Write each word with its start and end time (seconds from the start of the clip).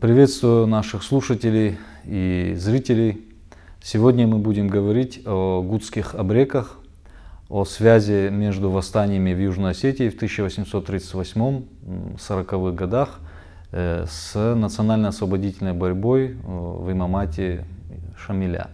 Приветствую 0.00 0.68
наших 0.68 1.02
слушателей 1.02 1.76
и 2.04 2.54
зрителей. 2.56 3.26
Сегодня 3.82 4.28
мы 4.28 4.38
будем 4.38 4.68
говорить 4.68 5.20
о 5.26 5.60
гудских 5.60 6.14
обреках, 6.14 6.78
о 7.48 7.64
связи 7.64 8.28
между 8.30 8.70
восстаниями 8.70 9.34
в 9.34 9.40
Южной 9.40 9.72
Осетии 9.72 10.08
в 10.08 10.14
1838-40-х 10.22 12.76
годах 12.76 13.18
э, 13.72 14.06
с 14.08 14.54
национально-освободительной 14.54 15.72
борьбой 15.72 16.28
э, 16.28 16.34
в 16.44 16.92
имамате 16.92 17.64
Шамиля. 18.16 18.68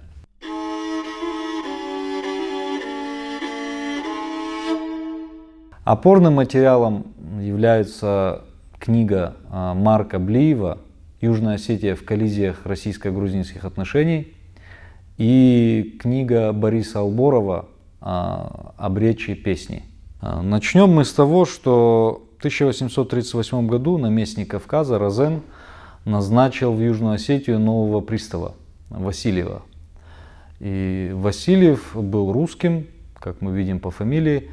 Опорным 5.84 6.34
материалом 6.34 7.06
является 7.40 8.42
книга 8.78 9.36
Марка 9.50 10.18
Блиева 10.18 10.80
«Южная 11.20 11.54
Осетия 11.54 11.94
в 11.94 12.04
коллизиях 12.04 12.64
российско-грузинских 12.64 13.64
отношений» 13.64 14.34
и 15.18 15.96
книга 16.00 16.52
Бориса 16.52 17.00
Алборова 17.00 17.66
а, 18.00 18.74
«Обречи 18.78 19.34
песни». 19.34 19.82
А, 20.20 20.42
начнем 20.42 20.88
мы 20.88 21.04
с 21.04 21.12
того, 21.12 21.44
что 21.44 22.24
в 22.36 22.38
1838 22.38 23.66
году 23.66 23.98
наместник 23.98 24.50
Кавказа 24.50 24.98
Розен 24.98 25.42
назначил 26.04 26.72
в 26.72 26.80
Южную 26.80 27.14
Осетию 27.14 27.58
нового 27.58 28.00
пристава 28.00 28.54
Васильева. 28.90 29.62
И 30.60 31.10
Васильев 31.14 31.90
был 31.94 32.32
русским, 32.32 32.86
как 33.14 33.40
мы 33.40 33.52
видим 33.56 33.80
по 33.80 33.90
фамилии, 33.90 34.50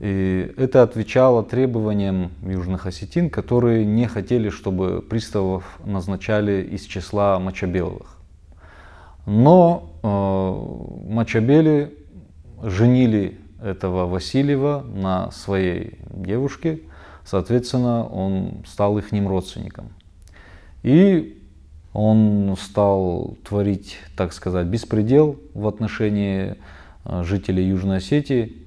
и 0.00 0.52
это 0.56 0.82
отвечало 0.82 1.44
требованиям 1.44 2.32
южных 2.42 2.86
осетин, 2.86 3.30
которые 3.30 3.84
не 3.84 4.06
хотели, 4.06 4.48
чтобы 4.48 5.00
приставов 5.02 5.78
назначали 5.84 6.62
из 6.62 6.82
числа 6.82 7.38
мочабеловых. 7.38 8.16
Но 9.26 9.90
э, 10.02 11.12
мочабели 11.12 11.96
женили 12.62 13.38
этого 13.62 14.06
Васильева 14.06 14.84
на 14.86 15.30
своей 15.30 15.98
девушке, 16.10 16.80
соответственно, 17.24 18.04
он 18.06 18.64
стал 18.66 18.98
их 18.98 19.12
родственником. 19.12 19.90
И 20.82 21.40
он 21.94 22.56
стал 22.60 23.38
творить, 23.48 23.98
так 24.16 24.32
сказать, 24.32 24.66
беспредел 24.66 25.40
в 25.54 25.66
отношении 25.66 26.56
э, 27.04 27.22
жителей 27.24 27.68
Южной 27.68 27.98
Осетии, 27.98 28.63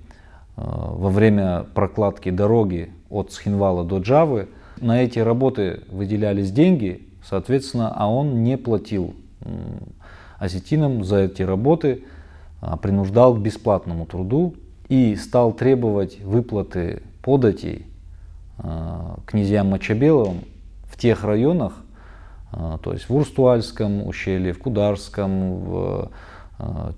во 0.57 1.09
время 1.09 1.65
прокладки 1.73 2.31
дороги 2.31 2.91
от 3.09 3.31
Схинвала 3.31 3.85
до 3.85 3.99
Джавы. 3.99 4.49
На 4.81 5.03
эти 5.03 5.19
работы 5.19 5.81
выделялись 5.89 6.51
деньги, 6.51 7.07
соответственно, 7.23 7.93
а 7.95 8.11
он 8.11 8.43
не 8.43 8.57
платил 8.57 9.13
осетинам 10.39 11.03
за 11.03 11.17
эти 11.19 11.43
работы, 11.43 12.03
а 12.59 12.75
принуждал 12.77 13.35
к 13.35 13.39
бесплатному 13.39 14.05
труду 14.05 14.55
и 14.89 15.15
стал 15.15 15.53
требовать 15.53 16.19
выплаты 16.21 17.03
податей 17.21 17.85
э, 18.57 19.15
князьям 19.25 19.69
Мачабеловым 19.69 20.41
в 20.85 20.97
тех 20.97 21.23
районах, 21.23 21.73
э, 22.51 22.77
то 22.81 22.93
есть 22.93 23.09
в 23.09 23.15
Урстуальском 23.15 24.05
ущелье, 24.07 24.53
в 24.53 24.59
Кударском, 24.59 25.59
в 25.59 25.73
Э, 25.73 26.07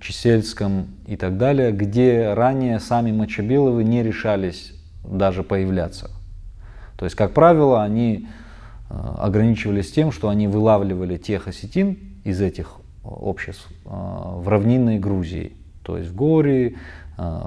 Чесельском 0.00 0.86
и 1.06 1.16
так 1.16 1.36
далее, 1.36 1.70
где 1.70 2.32
ранее 2.32 2.80
сами 2.80 3.12
Мочебеловы 3.12 3.84
не 3.84 4.02
решались 4.02 4.72
даже 5.04 5.42
появляться. 5.42 6.10
То 6.96 7.04
есть, 7.04 7.14
как 7.14 7.32
правило, 7.32 7.82
они 7.82 8.26
э, 8.88 8.94
ограничивались 9.18 9.92
тем, 9.92 10.12
что 10.12 10.30
они 10.30 10.48
вылавливали 10.48 11.18
тех 11.18 11.46
осетин 11.46 11.98
из 12.24 12.40
этих 12.40 12.76
обществ 13.04 13.68
э, 13.84 13.88
в 13.90 14.48
равнинной 14.48 14.98
Грузии, 14.98 15.52
то 15.82 15.98
есть 15.98 16.10
в 16.10 16.14
Горе, 16.14 16.76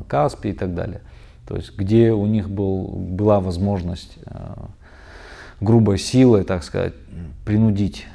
Каспии 0.07 0.51
и 0.51 0.53
так 0.53 0.75
далее. 0.75 1.01
То 1.47 1.55
есть, 1.55 1.75
где 1.75 2.11
у 2.11 2.27
них 2.27 2.47
был, 2.47 2.89
была 2.89 3.39
возможность 3.39 4.19
грубой 5.59 5.97
силой, 5.97 6.43
так 6.43 6.63
сказать, 6.63 6.93
принудить 7.43 8.05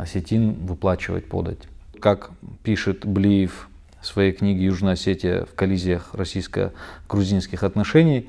осетин 0.00 0.54
выплачивать 0.66 1.28
подать 1.28 1.68
как 2.04 2.32
пишет 2.62 3.06
Блиев 3.06 3.70
в 4.02 4.06
своей 4.06 4.32
книге 4.32 4.66
«Южная 4.66 4.92
Осетия 4.92 5.46
в 5.46 5.54
коллизиях 5.54 6.10
российско-грузинских 6.12 7.62
отношений», 7.62 8.28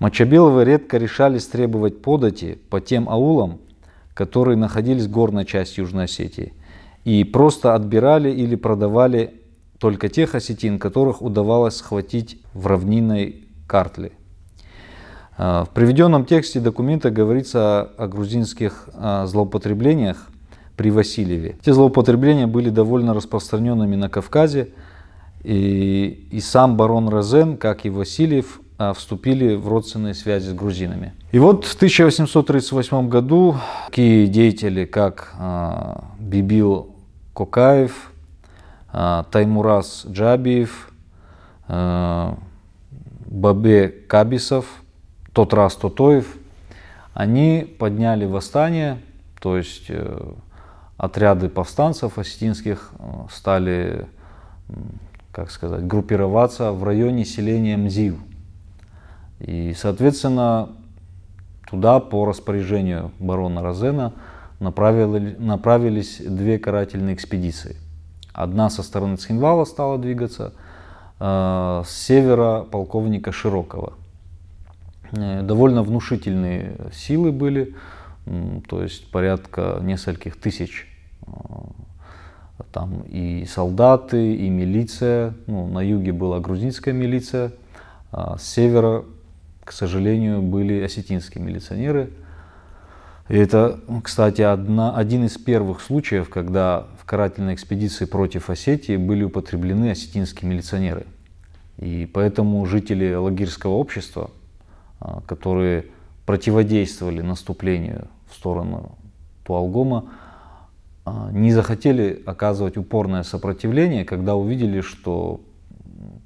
Мочабеловы 0.00 0.64
редко 0.64 0.98
решались 0.98 1.46
требовать 1.46 2.02
подати 2.02 2.58
по 2.68 2.80
тем 2.80 3.08
аулам, 3.08 3.60
которые 4.12 4.56
находились 4.56 5.04
в 5.04 5.10
горной 5.12 5.44
части 5.44 5.78
Южной 5.78 6.06
Осетии, 6.06 6.52
и 7.04 7.22
просто 7.22 7.76
отбирали 7.76 8.28
или 8.28 8.56
продавали 8.56 9.40
только 9.78 10.08
тех 10.08 10.34
осетин, 10.34 10.80
которых 10.80 11.22
удавалось 11.22 11.76
схватить 11.76 12.42
в 12.54 12.66
равнинной 12.66 13.44
картле. 13.68 14.10
А, 15.38 15.64
в 15.64 15.70
приведенном 15.70 16.24
тексте 16.24 16.58
документа 16.58 17.12
говорится 17.12 17.82
о 17.82 18.08
грузинских 18.08 18.88
а, 18.94 19.26
злоупотреблениях 19.26 20.28
при 20.76 20.90
Васильеве. 20.90 21.56
Эти 21.60 21.70
злоупотребления 21.70 22.46
были 22.46 22.70
довольно 22.70 23.14
распространенными 23.14 23.96
на 23.96 24.08
Кавказе, 24.08 24.68
и, 25.42 26.28
и 26.30 26.40
сам 26.40 26.76
барон 26.76 27.08
Розен, 27.08 27.56
как 27.56 27.86
и 27.86 27.90
Васильев, 27.90 28.60
а, 28.78 28.92
вступили 28.92 29.54
в 29.54 29.68
родственные 29.68 30.14
связи 30.14 30.50
с 30.50 30.52
грузинами. 30.52 31.14
И 31.32 31.38
вот 31.38 31.64
в 31.64 31.74
1838 31.76 33.08
году 33.08 33.56
такие 33.86 34.26
деятели, 34.26 34.84
как 34.84 35.32
а, 35.38 36.04
Бибил 36.18 36.90
Кокаев, 37.34 38.12
а, 38.92 39.24
Таймурас 39.30 40.06
Джабиев, 40.08 40.90
Бабе 43.26 43.88
Кабисов, 43.88 44.66
Тотрас 45.32 45.74
Тотоев, 45.74 46.36
они 47.12 47.66
подняли 47.78 48.24
восстание, 48.24 48.98
то 49.40 49.56
есть 49.56 49.86
э, 49.88 50.32
отряды 50.96 51.48
повстанцев 51.48 52.18
осетинских 52.18 52.90
э, 52.98 53.26
стали, 53.30 54.06
как 55.32 55.50
сказать, 55.50 55.86
группироваться 55.86 56.72
в 56.72 56.84
районе 56.84 57.24
селения 57.24 57.76
Мзив. 57.76 58.16
И, 59.40 59.74
соответственно, 59.76 60.70
туда 61.68 62.00
по 62.00 62.24
распоряжению 62.24 63.10
барона 63.18 63.62
Розена 63.62 64.12
направили, 64.60 65.36
направились 65.38 66.20
две 66.20 66.58
карательные 66.58 67.14
экспедиции. 67.14 67.76
Одна 68.32 68.70
со 68.70 68.82
стороны 68.82 69.16
Цхинвала 69.16 69.64
стала 69.64 69.98
двигаться, 69.98 70.52
э, 71.20 71.82
с 71.86 71.90
севера 71.90 72.62
полковника 72.62 73.32
Широкого. 73.32 73.94
Э, 75.12 75.42
довольно 75.42 75.82
внушительные 75.82 76.76
силы 76.92 77.32
были, 77.32 77.74
то 78.68 78.82
есть 78.82 79.10
порядка 79.10 79.78
нескольких 79.82 80.36
тысяч 80.36 80.86
а, 81.26 81.70
там 82.72 83.02
и 83.02 83.44
солдаты, 83.46 84.34
и 84.34 84.48
милиция. 84.48 85.34
Ну, 85.46 85.66
на 85.68 85.80
юге 85.80 86.12
была 86.12 86.40
грузинская 86.40 86.92
милиция, 86.92 87.52
а 88.10 88.36
с 88.38 88.46
севера, 88.46 89.04
к 89.64 89.72
сожалению, 89.72 90.42
были 90.42 90.80
осетинские 90.80 91.44
милиционеры. 91.44 92.10
И 93.28 93.36
это, 93.36 93.80
кстати, 94.02 94.42
одна, 94.42 94.94
один 94.96 95.24
из 95.24 95.36
первых 95.36 95.80
случаев, 95.80 96.28
когда 96.28 96.86
в 97.00 97.04
карательной 97.04 97.54
экспедиции 97.54 98.04
против 98.04 98.50
Осетии 98.50 98.96
были 98.96 99.24
употреблены 99.24 99.90
осетинские 99.90 100.48
милиционеры. 100.48 101.06
И 101.78 102.08
поэтому 102.12 102.64
жители 102.66 103.14
лагерского 103.14 103.72
общества, 103.72 104.30
а, 105.00 105.20
которые 105.26 105.86
противодействовали 106.24 107.20
наступлению 107.20 108.08
сторону 108.36 108.92
Туалгома, 109.44 110.04
а, 111.04 111.30
не 111.32 111.52
захотели 111.52 112.22
оказывать 112.26 112.76
упорное 112.76 113.22
сопротивление, 113.22 114.04
когда 114.04 114.34
увидели, 114.34 114.80
что 114.80 115.40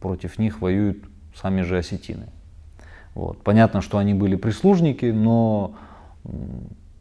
против 0.00 0.38
них 0.38 0.60
воюют 0.60 0.98
сами 1.34 1.62
же 1.62 1.78
осетины. 1.78 2.26
Вот. 3.14 3.42
Понятно, 3.42 3.82
что 3.82 3.98
они 3.98 4.14
были 4.14 4.36
прислужники, 4.36 5.06
но 5.06 5.74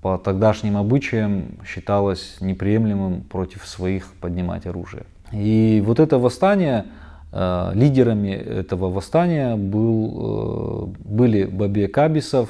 по 0.01 0.17
тогдашним 0.17 0.77
обычаям 0.77 1.59
считалось 1.65 2.37
неприемлемым 2.41 3.21
против 3.21 3.65
своих 3.65 4.13
поднимать 4.21 4.65
оружие. 4.65 5.03
И 5.31 5.83
вот 5.85 5.99
это 5.99 6.17
восстание, 6.17 6.85
э, 7.31 7.71
лидерами 7.73 8.31
этого 8.31 8.89
восстания 8.89 9.55
был, 9.55 10.93
э, 11.05 11.09
были 11.09 11.45
Бабе 11.45 11.87
Кабисов, 11.87 12.49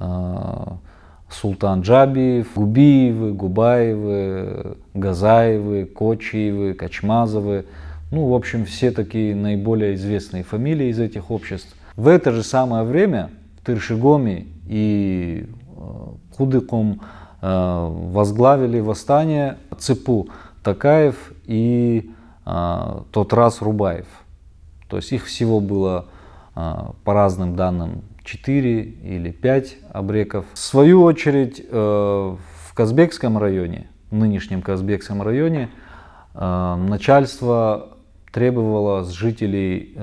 э, 0.00 0.66
Султан 1.32 1.80
Джабиев, 1.80 2.54
Губиевы, 2.54 3.32
Губаевы, 3.32 4.76
Газаевы, 4.94 5.86
Кочиевы, 5.86 6.74
Качмазовы. 6.74 7.64
Ну, 8.10 8.28
в 8.28 8.34
общем, 8.34 8.64
все 8.64 8.90
такие 8.90 9.34
наиболее 9.34 9.94
известные 9.94 10.44
фамилии 10.44 10.88
из 10.88 10.98
этих 10.98 11.30
обществ. 11.30 11.74
В 11.96 12.08
это 12.08 12.32
же 12.32 12.42
самое 12.42 12.84
время 12.84 13.30
в 13.60 13.66
Тыршигоме 13.66 14.46
и 14.66 15.48
э, 15.76 15.82
Кудыком 16.36 17.00
возглавили 17.40 18.78
восстание 18.78 19.56
Цепу 19.76 20.28
Такаев 20.62 21.32
и 21.44 22.12
тот 22.44 23.32
раз 23.32 23.60
Рубаев. 23.60 24.06
То 24.88 24.98
есть 24.98 25.10
их 25.10 25.26
всего 25.26 25.58
было 25.58 26.06
по 26.54 26.94
разным 27.12 27.56
данным 27.56 28.02
4 28.24 28.82
или 28.82 29.30
5 29.30 29.76
абреков. 29.92 30.46
В 30.54 30.58
свою 30.58 31.02
очередь 31.02 31.64
в 31.70 32.38
Казбекском 32.74 33.38
районе, 33.38 33.88
нынешнем 34.10 34.62
Казбекском 34.62 35.22
районе, 35.22 35.68
начальство 36.34 37.96
требовало 38.32 39.02
с 39.04 39.10
жителей 39.10 39.96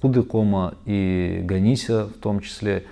Худыкома 0.00 0.74
и 0.86 1.40
Ганиса, 1.44 2.06
в 2.06 2.18
том 2.20 2.40
числе 2.40 2.84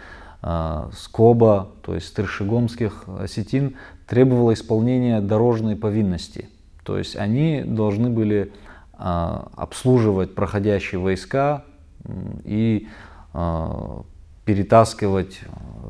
Скоба, 0.93 1.70
то 1.82 1.94
есть 1.94 2.14
Тыршигомских 2.14 3.05
осетин, 3.19 3.76
требовало 4.06 4.52
исполнения 4.52 5.20
дорожной 5.20 5.76
повинности. 5.76 6.49
То 6.84 6.99
есть 6.99 7.17
они 7.17 7.62
должны 7.62 8.11
были 8.11 8.52
обслуживать 8.96 10.34
проходящие 10.34 11.00
войска 11.00 11.64
и 12.44 12.88
перетаскивать 14.46 15.40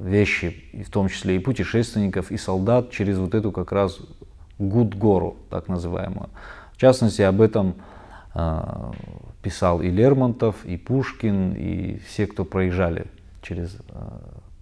вещи, 0.00 0.64
в 0.84 0.90
том 0.90 1.08
числе 1.08 1.36
и 1.36 1.38
путешественников, 1.38 2.32
и 2.32 2.36
солдат 2.36 2.90
через 2.90 3.18
вот 3.18 3.34
эту 3.34 3.52
как 3.52 3.70
раз 3.70 3.98
Гуд-гору, 4.58 5.36
так 5.50 5.68
называемую. 5.68 6.30
В 6.72 6.78
частности, 6.78 7.22
об 7.22 7.40
этом 7.40 7.76
писал 9.42 9.80
и 9.80 9.90
Лермонтов, 9.90 10.64
и 10.64 10.76
Пушкин, 10.76 11.52
и 11.52 11.98
все, 12.06 12.26
кто 12.26 12.44
проезжали 12.44 13.06
через 13.42 13.76
э, 13.90 14.08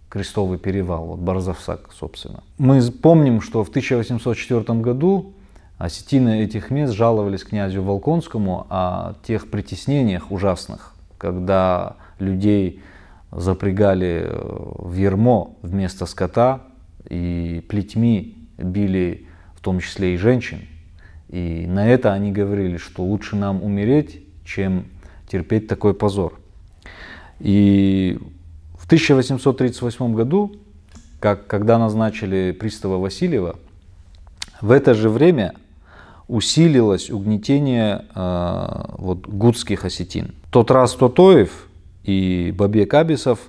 Крестовый 0.08 0.58
перевал, 0.58 1.06
вот 1.06 1.18
Барзавсак, 1.18 1.90
собственно. 1.92 2.44
Мы 2.58 2.80
помним, 2.92 3.40
что 3.40 3.64
в 3.64 3.68
1804 3.70 4.78
году 4.78 5.32
осетины 5.78 6.42
этих 6.42 6.70
мест 6.70 6.92
жаловались 6.92 7.42
князю 7.42 7.82
Волконскому 7.82 8.66
о 8.70 9.14
тех 9.26 9.50
притеснениях 9.50 10.30
ужасных, 10.30 10.94
когда 11.18 11.96
людей 12.20 12.80
запрягали 13.34 14.22
э, 14.24 14.56
в 14.78 14.94
ермо 14.94 15.56
вместо 15.62 16.06
скота 16.06 16.62
и 17.08 17.64
плетьми 17.68 18.36
били 18.58 19.26
в 19.56 19.60
том 19.60 19.80
числе 19.80 20.14
и 20.14 20.16
женщин. 20.16 20.60
И 21.28 21.66
на 21.66 21.88
это 21.88 22.12
они 22.12 22.32
говорили, 22.32 22.76
что 22.76 23.02
лучше 23.02 23.36
нам 23.36 23.62
умереть, 23.62 24.22
чем 24.44 24.86
терпеть 25.28 25.66
такой 25.66 25.94
позор. 25.94 26.38
И 27.40 28.18
в 28.78 28.86
1838 28.86 30.14
году, 30.14 30.56
как, 31.18 31.46
когда 31.46 31.78
назначили 31.78 32.52
пристава 32.52 32.98
Васильева, 32.98 33.56
в 34.60 34.70
это 34.70 34.94
же 34.94 35.08
время 35.08 35.54
усилилось 36.28 37.10
угнетение 37.10 38.04
э, 38.14 38.84
вот, 38.98 39.26
гудских 39.26 39.84
осетин. 39.84 40.34
Тот 40.50 40.70
раз 40.70 40.94
Тотоев 40.94 41.68
и 42.04 42.54
Бабек 42.56 42.94
Абисов, 42.94 43.40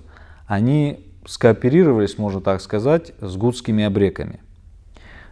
они 0.48 1.06
скооперировались, 1.26 2.18
можно 2.18 2.42
так 2.42 2.62
сказать, 2.62 3.14
с 3.22 3.36
гудскими 3.36 3.84
обреками. 3.84 4.40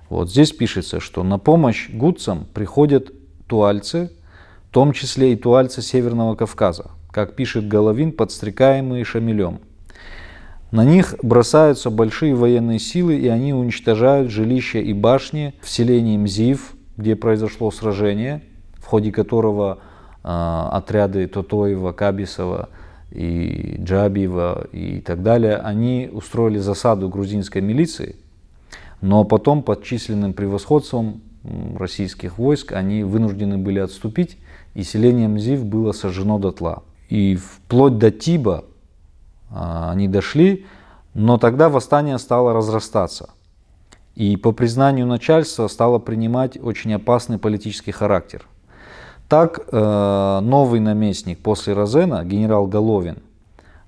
Вот 0.09 0.29
здесь 0.29 0.51
пишется, 0.51 0.99
что 0.99 1.23
на 1.23 1.39
помощь 1.39 1.89
гудцам 1.89 2.45
приходят 2.53 3.11
туальцы– 3.47 4.11
в 4.73 4.73
том 4.73 4.91
числе 4.91 5.33
и 5.33 5.35
туальцы 5.35 5.83
Северного 5.83 6.33
Кавказа, 6.33 6.89
как 7.11 7.35
пишет 7.35 7.67
Головин, 7.67 8.11
подстрекаемые 8.11 9.05
Шамилем. 9.05 9.59
На 10.71 10.83
них 10.83 11.13
бросаются 11.21 11.91
большие 11.91 12.33
военные 12.33 12.79
силы, 12.79 13.15
и 13.17 13.27
они 13.27 13.53
уничтожают 13.53 14.31
жилища 14.31 14.79
и 14.79 14.91
башни 14.93 15.53
в 15.61 15.69
селении 15.69 16.17
Мзив, 16.17 16.73
где 16.97 17.15
произошло 17.15 17.69
сражение, 17.69 18.41
в 18.79 18.85
ходе 18.85 19.11
которого 19.11 19.77
э, 20.23 20.67
отряды 20.71 21.27
Тотоева, 21.27 21.91
Кабисова 21.91 22.69
и 23.13 23.77
Джабиева 23.79 24.67
и 24.71 24.99
так 24.99 25.21
далее, 25.21 25.57
они 25.57 26.09
устроили 26.11 26.57
засаду 26.57 27.09
грузинской 27.09 27.61
милиции, 27.61 28.15
но 29.01 29.23
потом 29.23 29.61
под 29.61 29.83
численным 29.83 30.33
превосходством 30.33 31.21
российских 31.77 32.39
войск 32.39 32.71
они 32.71 33.03
вынуждены 33.03 33.57
были 33.57 33.79
отступить, 33.79 34.37
и 34.73 34.83
селение 34.83 35.27
Мзив 35.27 35.63
было 35.63 35.91
сожжено 35.91 36.39
дотла. 36.39 36.83
И 37.09 37.35
вплоть 37.35 37.99
до 37.99 38.09
Тиба 38.09 38.65
а, 39.51 39.91
они 39.91 40.07
дошли, 40.07 40.65
но 41.13 41.37
тогда 41.37 41.69
восстание 41.69 42.17
стало 42.17 42.53
разрастаться. 42.53 43.29
И 44.15 44.37
по 44.37 44.51
признанию 44.51 45.05
начальства 45.05 45.67
стало 45.67 45.99
принимать 45.99 46.57
очень 46.57 46.93
опасный 46.93 47.37
политический 47.37 47.91
характер. 47.91 48.47
Так 49.33 49.61
э, 49.71 50.39
новый 50.43 50.79
наместник 50.79 51.39
после 51.39 51.73
Розена, 51.73 52.23
генерал 52.23 52.67
Головин, 52.67 53.17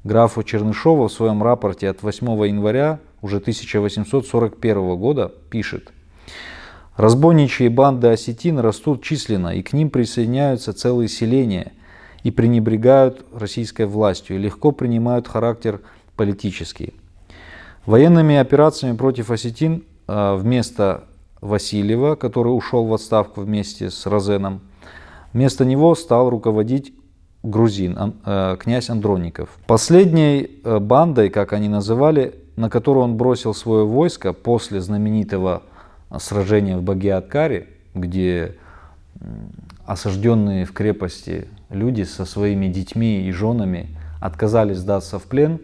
графу 0.03 0.41
Чернышова 0.41 1.07
в 1.07 1.11
своем 1.11 1.43
рапорте 1.43 1.87
от 1.87 2.01
8 2.01 2.25
января 2.47 2.97
уже 3.21 3.37
1841 3.37 4.97
года 4.97 5.31
пишет– 5.51 5.91
Разбойничьи 6.97 7.67
банды 7.67 8.07
осетин 8.07 8.57
растут 8.57 9.03
численно, 9.03 9.49
и 9.49 9.61
к 9.61 9.73
ним 9.73 9.91
присоединяются 9.91 10.73
целые 10.73 11.09
селения 11.09 11.73
и 12.23 12.31
пренебрегают 12.31 13.23
российской 13.31 13.85
властью, 13.85 14.37
и 14.37 14.39
легко 14.39 14.71
принимают 14.71 15.27
характер 15.27 15.81
политический. 16.15 16.95
Военными 17.85 18.35
операциями 18.35 18.97
против 18.97 19.29
осетин 19.29 19.83
а, 20.07 20.35
вместо 20.37 21.03
Васильева, 21.39 22.15
который 22.15 22.49
ушел 22.49 22.85
в 22.85 22.93
отставку 22.95 23.41
вместе 23.41 23.91
с 23.91 24.07
Розеном, 24.07 24.61
вместо 25.35 25.65
него 25.65 25.93
стал 25.95 26.29
руководить 26.29 26.93
грузин, 27.43 28.13
а, 28.23 28.55
князь 28.55 28.89
Андроников. 28.89 29.49
Последней 29.67 30.61
а, 30.63 30.79
бандой, 30.79 31.29
как 31.29 31.51
они 31.51 31.67
называли, 31.67 32.35
на 32.55 32.69
которую 32.69 33.03
он 33.03 33.17
бросил 33.17 33.53
свое 33.53 33.85
войско 33.85 34.31
после 34.31 34.79
знаменитого 34.79 35.63
сражение 36.19 36.77
в 36.77 36.83
Багиаткаре, 36.83 37.67
где 37.93 38.55
осажденные 39.85 40.63
в 40.63 40.71
крепости 40.71 41.47
люди 41.69 42.03
со 42.03 42.23
своими 42.23 42.67
детьми 42.67 43.27
и 43.27 43.31
женами 43.31 43.89
отказались 44.21 44.77
сдаться 44.77 45.19
в 45.19 45.23
плен 45.23 45.59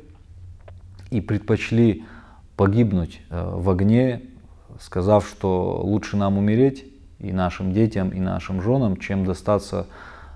и 1.11 1.21
предпочли 1.21 2.03
погибнуть 2.57 3.21
э, 3.29 3.53
в 3.55 3.69
огне, 3.69 4.21
сказав, 4.81 5.25
что 5.25 5.79
лучше 5.81 6.17
нам 6.17 6.37
умереть 6.37 6.90
и 7.21 7.31
нашим 7.31 7.71
детям, 7.71 8.09
и 8.09 8.19
нашим 8.19 8.61
женам, 8.61 8.97
чем 8.97 9.25
достаться 9.25 9.87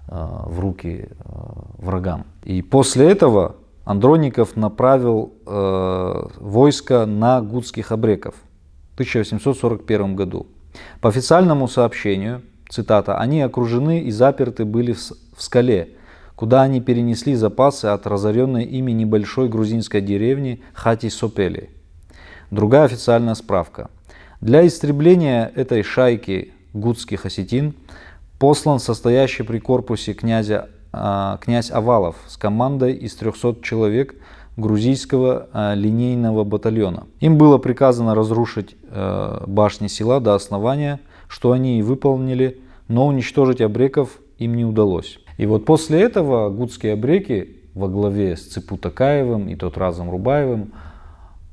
э, 0.08 0.12
в 0.16 0.60
руки 0.60 1.10
э, 1.10 1.26
врагам. 1.78 2.26
И 2.44 2.62
после 2.62 3.10
этого 3.12 3.56
Андроников 3.84 4.56
направил 4.56 5.34
войско 5.46 7.06
на 7.06 7.40
гудских 7.42 7.92
обреков. 7.92 8.34
1841 8.96 10.16
году. 10.16 10.48
По 11.02 11.10
официальному 11.10 11.68
сообщению, 11.68 12.42
цитата, 12.70 13.18
они 13.18 13.42
окружены 13.42 14.02
и 14.02 14.12
заперты 14.12 14.64
были 14.64 14.94
в, 14.94 15.00
в 15.36 15.44
скале, 15.44 15.90
куда 16.36 16.62
они 16.62 16.80
перенесли 16.80 17.36
запасы 17.36 17.88
от 17.88 18.08
разоренной 18.08 18.64
ими 18.64 18.92
небольшой 18.94 19.50
грузинской 19.50 20.02
деревни 20.02 20.64
Хати-Сопели. 20.74 21.70
Другая 22.52 22.86
официальная 22.86 23.36
справка. 23.36 23.90
Для 24.40 24.66
истребления 24.66 25.52
этой 25.56 25.84
шайки 25.84 26.54
гудских 26.76 27.26
осетин 27.26 27.74
послан 28.38 28.80
состоящий 28.80 29.44
при 29.44 29.60
корпусе 29.60 30.14
князя, 30.14 30.70
э, 30.94 31.38
князь 31.42 31.72
Авалов 31.72 32.18
с 32.28 32.38
командой 32.38 32.94
из 32.94 33.16
300 33.16 33.58
человек 33.64 34.16
грузийского 34.58 35.48
э, 35.52 35.76
линейного 35.76 36.44
батальона. 36.44 37.08
Им 37.22 37.38
было 37.38 37.58
приказано 37.58 38.14
разрушить 38.14 38.76
э, 38.90 39.44
башни 39.48 39.88
села 39.88 40.20
до 40.20 40.36
основания, 40.36 41.00
что 41.28 41.54
они 41.54 41.80
и 41.80 41.82
выполнили, 41.82 42.60
но 42.88 43.08
уничтожить 43.08 43.62
обреков 43.62 44.20
им 44.38 44.56
не 44.56 44.66
удалось. 44.66 45.20
И 45.38 45.46
вот 45.46 45.66
после 45.66 46.02
этого 46.02 46.50
гудские 46.50 46.94
обреки 46.94 47.58
во 47.74 47.88
главе 47.88 48.38
с 48.38 48.42
Цепутакаевым 48.48 49.50
и 49.50 49.56
тот 49.56 49.78
разом 49.78 50.10
Рубаевым, 50.10 50.72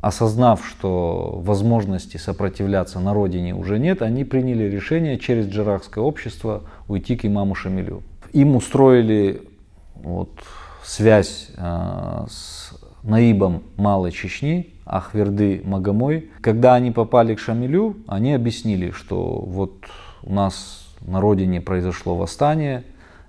осознав, 0.02 0.66
что 0.66 1.40
возможности 1.42 2.16
сопротивляться 2.16 2.99
на 2.99 3.14
родине 3.14 3.54
уже 3.54 3.78
нет, 3.78 4.02
они 4.02 4.25
приняли 4.25 4.64
решение 4.64 5.16
через 5.16 5.47
джарахское 5.47 6.02
общество 6.02 6.64
уйти 6.88 7.16
к 7.16 7.25
имаму 7.25 7.54
Шамилю. 7.54 8.02
Им 8.32 8.56
устроили 8.56 9.42
вот, 9.94 10.30
связь 10.82 11.50
э, 11.56 12.26
с 12.28 12.73
наибом 13.04 13.62
Малой 13.76 14.11
Чечни, 14.11 14.75
Ахверды 14.85 15.62
Магомой. 15.64 16.30
Когда 16.40 16.75
они 16.75 16.90
попали 16.90 17.37
к 17.37 17.38
Шамилю, 17.38 17.97
они 18.09 18.35
объяснили, 18.35 18.90
что 18.90 19.44
вот 19.47 19.85
у 20.25 20.32
нас 20.32 20.88
на 21.00 21.21
родине 21.21 21.61
произошло 21.61 22.16
восстание, 22.16 22.82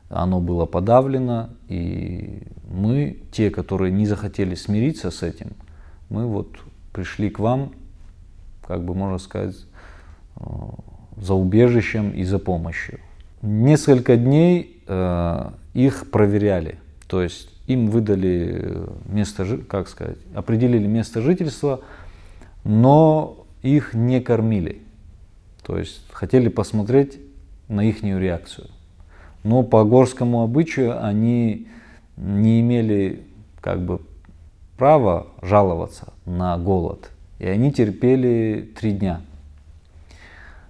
оно 0.09 0.39
было 0.39 0.65
подавлено, 0.65 1.49
и 1.69 2.41
мы, 2.67 3.17
те, 3.31 3.51
которые 3.51 3.91
не 3.91 4.07
захотели 4.07 4.55
смириться 4.55 5.11
с 5.11 5.21
этим, 5.21 5.51
мы 6.13 6.25
вот 6.27 6.47
пришли 6.93 7.29
к 7.29 7.39
вам 7.39 7.73
как 8.67 8.83
бы 8.83 8.95
можно 8.95 9.17
сказать, 9.17 9.55
э, 10.37 10.43
за 11.17 11.33
убежищем 11.33 12.11
и 12.11 12.23
за 12.23 12.39
помощью. 12.39 12.99
Несколько 13.41 14.15
дней 14.15 14.81
э, 14.87 15.49
их 15.73 16.09
проверяли, 16.11 16.79
то 17.07 17.21
есть 17.21 17.49
им 17.67 17.89
выдали 17.89 18.87
место, 19.05 19.45
как 19.67 19.87
сказать, 19.87 20.17
определили 20.33 20.87
место 20.87 21.21
жительства, 21.21 21.81
но 22.63 23.45
их 23.61 23.93
не 23.93 24.21
кормили. 24.21 24.81
То 25.61 25.77
есть 25.77 26.01
хотели 26.11 26.49
посмотреть 26.49 27.19
на 27.69 27.85
их 27.85 28.03
реакцию. 28.03 28.67
Но 29.43 29.63
по 29.63 29.83
горскому 29.83 30.41
обычаю 30.41 31.03
они 31.03 31.67
не 32.17 32.61
имели 32.61 33.23
как 33.61 33.81
бы 33.81 34.01
права 34.77 35.27
жаловаться 35.41 36.13
на 36.25 36.57
голод. 36.57 37.09
И 37.39 37.45
они 37.45 37.71
терпели 37.71 38.69
три 38.79 38.91
дня. 38.91 39.21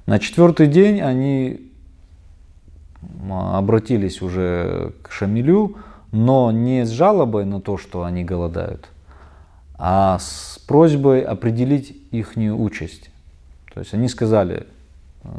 На 0.06 0.20
четвертый 0.20 0.68
день 0.68 1.02
они 1.02 1.72
обратились 3.30 4.22
уже 4.22 4.94
к 5.02 5.12
Шамилю, 5.12 5.78
но 6.12 6.52
не 6.52 6.86
с 6.86 6.90
жалобой 6.90 7.46
на 7.46 7.62
то, 7.62 7.78
что 7.78 8.04
они 8.04 8.24
голодают, 8.24 8.90
а 9.76 10.20
с 10.20 10.60
просьбой 10.68 11.22
определить 11.22 11.98
их 12.12 12.38
участь. 12.38 13.10
То 13.74 13.80
есть 13.80 13.94
они 13.94 14.08
сказали, 14.08 14.68
«Э, 15.24 15.30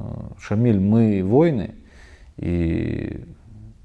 Шамиль, 0.41 0.81
мы 0.81 1.23
воины, 1.23 1.75
и 2.37 3.25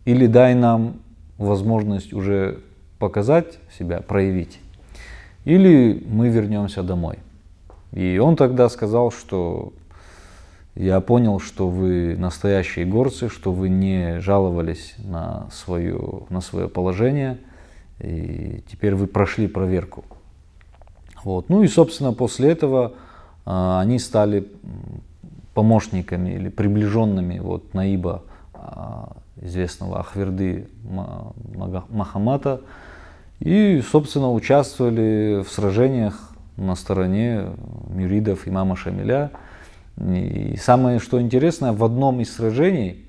или 0.05 0.25
дай 0.25 0.55
нам 0.55 0.95
возможность 1.37 2.13
уже 2.13 2.59
показать 2.97 3.59
себя, 3.77 4.01
проявить, 4.01 4.59
или 5.49 6.03
мы 6.07 6.29
вернемся 6.29 6.83
домой. 6.83 7.17
И 7.91 8.19
он 8.19 8.35
тогда 8.35 8.69
сказал, 8.69 9.11
что 9.11 9.73
я 10.75 11.01
понял, 11.01 11.39
что 11.39 11.67
вы 11.67 12.15
настоящие 12.15 12.85
горцы, 12.85 13.29
что 13.29 13.51
вы 13.51 13.67
не 13.67 14.19
жаловались 14.19 14.93
на, 14.99 15.47
свое, 15.51 16.21
на 16.29 16.41
свое 16.41 16.69
положение, 16.69 17.39
и 17.99 18.61
теперь 18.71 18.93
вы 18.93 19.07
прошли 19.07 19.47
проверку. 19.47 20.05
Вот. 21.23 21.49
Ну 21.49 21.63
и, 21.63 21.67
собственно, 21.67 22.13
после 22.13 22.51
этого 22.51 22.93
э, 23.45 23.79
они 23.81 23.97
стали 23.97 24.47
помощниками 25.55 26.29
или 26.29 26.49
приближенными 26.49 27.39
вот, 27.39 27.73
Наиба, 27.73 28.21
э, 28.53 28.59
известного 29.41 29.99
Ахверды 29.99 30.67
Махамата, 31.89 32.61
и, 33.39 33.81
собственно, 33.81 34.31
участвовали 34.31 35.43
в 35.43 35.49
сражениях 35.51 36.31
на 36.57 36.75
стороне 36.75 37.47
мюридов 37.89 38.47
имама 38.47 38.75
Шамиля– 38.75 39.31
и 39.99 40.55
самое, 40.57 40.99
что 40.99 41.21
интересно, 41.21 41.73
в 41.73 41.83
одном 41.83 42.21
из 42.21 42.33
сражений 42.33 43.05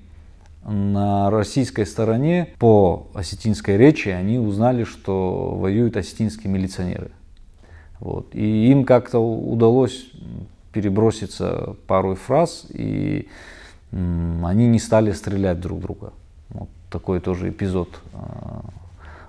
на 0.65 1.29
российской 1.31 1.85
стороне 1.85 2.49
по 2.59 3.07
осетинской 3.13 3.77
речи 3.77 4.09
они 4.09 4.37
узнали, 4.37 4.83
что 4.83 5.55
воюют 5.55 5.95
осетинские 5.95 6.51
милиционеры. 6.51 7.11
Вот. 7.99 8.35
И 8.35 8.69
им 8.69 8.83
как-то 8.83 9.19
удалось 9.19 10.11
переброситься 10.73 11.75
пару 11.87 12.15
фраз, 12.15 12.65
и 12.69 13.29
они 13.91 14.67
не 14.67 14.79
стали 14.79 15.11
стрелять 15.13 15.61
друг 15.61 15.79
друга. 15.79 16.13
Вот 16.49 16.69
такой 16.89 17.21
тоже 17.21 17.49
эпизод 17.49 18.01
э, 18.13 18.17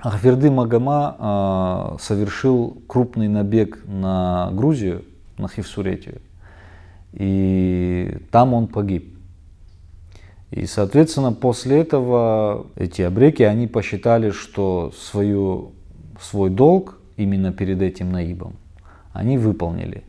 Ахверды 0.01 0.51
Магома 0.51 1.17
э, 1.19 1.97
совершил 2.01 2.81
крупный 2.87 3.29
набег 3.29 3.83
на 3.87 4.51
Грузию, 4.53 5.05
на 5.37 5.49
Хивсуретию, 5.49 6.23
и 7.13 8.17
там 8.31 8.55
он 8.55 8.69
погиб. 8.69 9.19
И, 10.51 10.65
соответственно, 10.67 11.33
после 11.33 11.81
этого 11.81 12.69
эти 12.77 13.03
обреки, 13.03 13.43
они 13.43 13.67
посчитали, 13.67 14.31
что 14.31 14.93
свою, 14.97 15.73
свой 16.21 16.49
долг 16.49 17.01
именно 17.17 17.53
перед 17.53 17.83
этим 17.83 18.13
наибом 18.13 18.55
они 19.19 19.37
выполнили. 19.37 20.05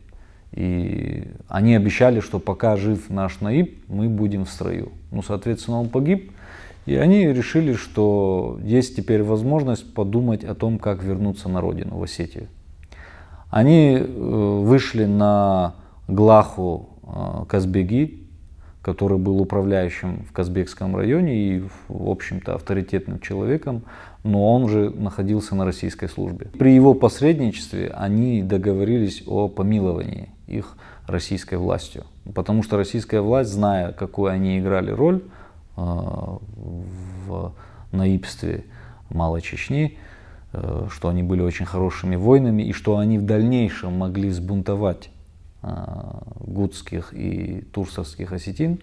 И 0.52 1.28
они 1.48 1.76
обещали, 1.76 2.20
что 2.20 2.38
пока 2.38 2.76
жив 2.76 3.08
наш 3.08 3.40
наиб, 3.40 3.82
мы 3.88 4.08
будем 4.08 4.44
в 4.44 4.50
строю. 4.50 4.92
Ну, 5.12 5.22
соответственно, 5.22 5.80
он 5.80 5.88
погиб, 5.88 6.32
и 6.86 6.96
они 6.96 7.26
решили, 7.32 7.74
что 7.74 8.58
есть 8.62 8.96
теперь 8.96 9.22
возможность 9.22 9.94
подумать 9.94 10.44
о 10.44 10.54
том, 10.54 10.78
как 10.78 11.04
вернуться 11.04 11.48
на 11.48 11.60
родину, 11.60 11.98
в 11.98 12.02
Осетию. 12.02 12.48
Они 13.50 13.96
э, 13.96 14.04
вышли 14.04 15.04
на 15.04 15.74
Глаху 16.08 16.88
э, 17.02 17.44
Казбеги, 17.48 18.20
который 18.82 19.18
был 19.18 19.40
управляющим 19.40 20.24
в 20.24 20.32
Казбекском 20.32 20.96
районе 20.96 21.36
и, 21.36 21.64
в 21.88 22.08
общем-то, 22.08 22.54
авторитетным 22.54 23.20
человеком, 23.20 23.82
но 24.22 24.52
он 24.52 24.68
же 24.68 24.90
находился 24.90 25.54
на 25.54 25.64
российской 25.64 26.08
службе. 26.08 26.46
При 26.58 26.74
его 26.74 26.94
посредничестве 26.94 27.88
они 27.88 28.42
договорились 28.42 29.22
о 29.26 29.48
помиловании 29.48 30.30
их 30.46 30.76
российской 31.06 31.56
властью, 31.56 32.04
потому 32.34 32.62
что 32.62 32.76
российская 32.76 33.20
власть, 33.20 33.50
зная, 33.50 33.92
какую 33.92 34.30
они 34.30 34.58
играли 34.58 34.90
роль, 34.90 35.22
Э, 35.80 36.36
в 37.26 37.52
наибстве 37.92 38.64
Малой 39.08 39.40
Чечни, 39.40 39.98
э, 40.52 40.88
что 40.90 41.08
они 41.08 41.22
были 41.22 41.40
очень 41.40 41.64
хорошими 41.64 42.16
воинами 42.16 42.62
и 42.62 42.72
что 42.72 42.98
они 42.98 43.18
в 43.18 43.22
дальнейшем 43.22 43.94
могли 43.94 44.30
сбунтовать 44.30 45.10
э, 45.62 45.68
гудских 46.40 47.14
и 47.14 47.62
турсовских 47.72 48.32
осетин, 48.32 48.80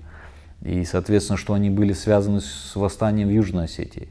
и, 0.61 0.83
соответственно, 0.85 1.37
что 1.37 1.53
они 1.53 1.69
были 1.69 1.93
связаны 1.93 2.41
с 2.41 2.75
восстанием 2.75 3.27
в 3.27 3.31
Южной 3.31 3.65
Осетии. 3.65 4.09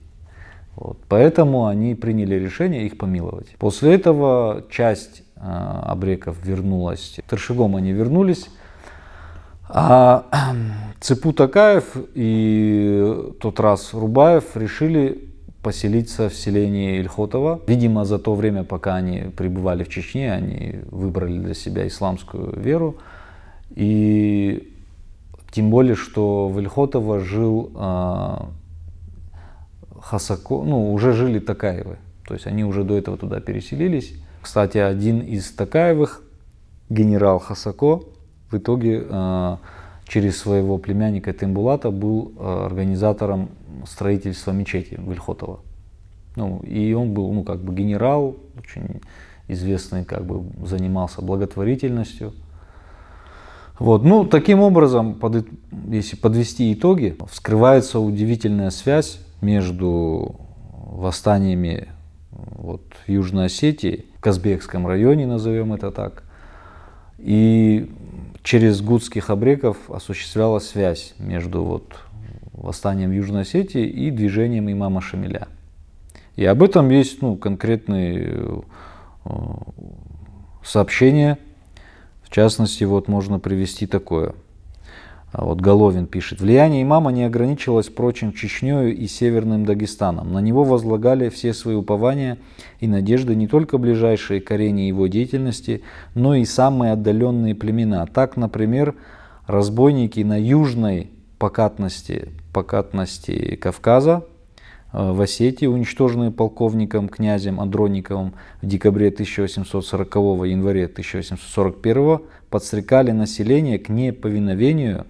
Вот. 0.76 0.98
Поэтому 1.08 1.66
они 1.66 1.94
приняли 1.94 2.34
решение 2.34 2.86
их 2.86 2.98
помиловать. 2.98 3.56
После 3.58 3.94
этого 3.94 4.64
часть 4.70 5.22
э, 5.36 5.40
абреков 5.40 6.36
вернулась, 6.44 7.18
Тершигом 7.28 7.76
они 7.76 7.92
вернулись, 7.92 8.48
а 9.68 10.26
Цепу 11.00 11.32
Такаев 11.32 11.96
и 12.14 13.32
тот 13.40 13.58
раз 13.58 13.94
Рубаев 13.94 14.56
решили 14.56 15.28
поселиться 15.62 16.28
в 16.28 16.34
селении 16.34 17.00
Ильхотова. 17.00 17.60
Видимо, 17.66 18.04
за 18.04 18.18
то 18.18 18.34
время, 18.34 18.62
пока 18.62 18.94
они 18.94 19.24
пребывали 19.36 19.82
в 19.82 19.88
Чечне, 19.88 20.32
они 20.32 20.76
выбрали 20.90 21.38
для 21.38 21.54
себя 21.54 21.88
исламскую 21.88 22.60
веру. 22.60 22.96
И 23.74 24.72
тем 25.50 25.70
более, 25.70 25.96
что 25.96 26.48
в 26.48 26.60
Ильхотово 26.60 27.20
жил 27.20 27.72
э, 27.74 28.36
Хасако, 30.06 30.62
ну, 30.62 30.92
уже 30.92 31.12
жили 31.12 31.40
Такаевы. 31.40 31.96
То 32.28 32.34
есть 32.34 32.46
они 32.46 32.64
уже 32.64 32.84
до 32.84 32.96
этого 32.96 33.16
туда 33.16 33.40
переселились. 33.40 34.14
Кстати, 34.40 34.78
один 34.78 35.18
из 35.18 35.50
Такаевых, 35.50 36.22
генерал 36.88 37.40
Хасако, 37.40 38.02
в 38.52 38.56
итоге 38.56 39.04
э, 39.08 39.56
через 40.06 40.38
своего 40.38 40.78
племянника 40.78 41.32
Тембулата 41.32 41.90
был 41.90 42.32
э, 42.38 42.66
организатором 42.66 43.48
строительства 43.84 44.52
мечети 44.52 44.96
Вильхотова. 44.96 45.58
Ну, 46.36 46.60
и 46.60 46.92
он 46.92 47.12
был, 47.12 47.32
ну, 47.32 47.42
как 47.42 47.60
бы 47.60 47.74
генерал, 47.74 48.36
очень 48.56 49.00
известный, 49.48 50.04
как 50.04 50.24
бы 50.24 50.44
занимался 50.64 51.20
благотворительностью. 51.20 52.32
Вот. 53.80 54.04
Ну, 54.04 54.24
таким 54.24 54.60
образом, 54.60 55.14
под, 55.14 55.48
если 55.88 56.14
подвести 56.14 56.72
итоги, 56.72 57.16
вскрывается 57.28 57.98
удивительная 57.98 58.70
связь 58.70 59.25
между 59.46 60.34
восстаниями 60.72 61.88
вот, 62.30 62.82
в 63.06 63.08
Южной 63.08 63.46
Осетии, 63.46 64.06
в 64.16 64.20
Казбекском 64.20 64.86
районе, 64.86 65.26
назовем 65.26 65.72
это 65.72 65.90
так, 65.92 66.24
и 67.18 67.90
через 68.42 68.80
гудских 68.82 69.30
обреков 69.30 69.90
осуществлялась 69.90 70.68
связь 70.68 71.14
между 71.18 71.62
вот 71.62 71.96
восстанием 72.52 73.10
в 73.10 73.14
Южной 73.14 73.42
Осетии 73.42 73.86
и 73.86 74.10
движением 74.10 74.70
имама 74.70 75.00
Шамиля. 75.00 75.48
И 76.34 76.44
об 76.44 76.62
этом 76.62 76.90
есть 76.90 77.22
ну, 77.22 77.36
конкретные 77.36 78.62
э, 79.24 79.30
сообщения. 80.64 81.38
В 82.22 82.30
частности, 82.30 82.84
вот 82.84 83.08
можно 83.08 83.38
привести 83.38 83.86
такое– 83.86 84.34
вот 85.44 85.60
Головин 85.60 86.06
пишет, 86.06 86.40
влияние 86.40 86.82
имама 86.82 87.12
не 87.12 87.24
ограничивалось, 87.24 87.88
впрочем, 87.88 88.32
Чечнею 88.32 88.96
и 88.96 89.06
Северным 89.06 89.66
Дагестаном. 89.66 90.32
На 90.32 90.38
него 90.38 90.64
возлагали 90.64 91.28
все 91.28 91.52
свои 91.52 91.74
упования 91.74 92.38
и 92.80 92.88
надежды 92.88 93.34
не 93.34 93.46
только 93.46 93.76
ближайшие 93.76 94.40
к 94.40 94.56
его 94.56 95.06
деятельности, 95.08 95.82
но 96.14 96.34
и 96.34 96.46
самые 96.46 96.92
отдаленные 96.92 97.54
племена. 97.54 98.06
Так, 98.06 98.38
например, 98.38 98.94
разбойники 99.46 100.20
на 100.20 100.40
южной 100.40 101.10
покатности, 101.38 102.30
покатности 102.54 103.56
Кавказа, 103.56 104.24
в 104.92 105.20
Осетии, 105.20 105.66
уничтоженные 105.66 106.30
полковником 106.30 107.10
князем 107.10 107.60
Андрониковым 107.60 108.32
в 108.62 108.66
декабре 108.66 109.08
1840 109.08 110.14
январе 110.46 110.86
1841 110.86 112.20
подстрекали 112.48 113.10
население 113.10 113.78
к 113.78 113.90
неповиновению 113.90 115.04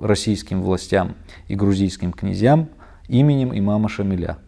российским 0.00 0.62
властям 0.62 1.14
и 1.48 1.54
грузийским 1.54 2.12
князьям 2.12 2.68
именем 3.08 3.56
имама 3.56 3.88
Шамиля. 3.88 4.38